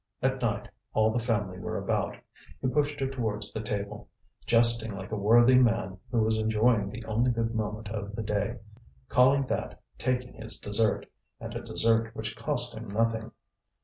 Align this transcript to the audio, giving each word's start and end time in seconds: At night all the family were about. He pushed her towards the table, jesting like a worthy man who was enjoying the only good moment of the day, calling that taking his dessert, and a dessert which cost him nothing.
At 0.23 0.41
night 0.41 0.67
all 0.93 1.11
the 1.13 1.19
family 1.19 1.59
were 1.59 1.77
about. 1.77 2.15
He 2.59 2.67
pushed 2.67 2.99
her 3.01 3.07
towards 3.07 3.53
the 3.53 3.61
table, 3.61 4.09
jesting 4.47 4.95
like 4.95 5.11
a 5.11 5.15
worthy 5.15 5.53
man 5.53 5.99
who 6.09 6.21
was 6.23 6.39
enjoying 6.39 6.89
the 6.89 7.05
only 7.05 7.29
good 7.29 7.53
moment 7.53 7.89
of 7.89 8.15
the 8.15 8.23
day, 8.23 8.55
calling 9.09 9.45
that 9.45 9.79
taking 9.99 10.33
his 10.33 10.57
dessert, 10.57 11.05
and 11.39 11.53
a 11.53 11.61
dessert 11.61 12.15
which 12.15 12.35
cost 12.35 12.73
him 12.75 12.87
nothing. 12.87 13.29